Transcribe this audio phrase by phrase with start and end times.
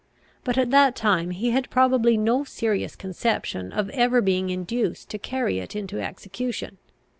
[0.43, 5.19] But at that time he had probably no serious conception of ever being induced to
[5.19, 6.79] carry it into execution.